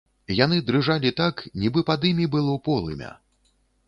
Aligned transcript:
Яны 0.35 0.57
дрыжалі 0.69 1.11
так, 1.19 1.43
нібы 1.63 1.83
пад 1.89 2.07
імі 2.11 2.25
было 2.37 2.57
полымя. 2.69 3.11